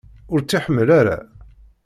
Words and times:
Ur 0.33 0.39
tt-iḥemmel 0.41 0.89
ara? 0.99 1.17